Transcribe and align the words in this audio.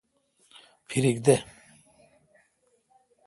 پھریک 0.87 1.17
دہ۔ 1.25 1.35